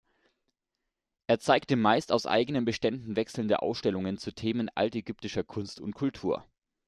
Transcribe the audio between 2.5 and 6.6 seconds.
Beständen wechselnde Ausstellungen zu Themen altägyptischer Kunst und Kultur.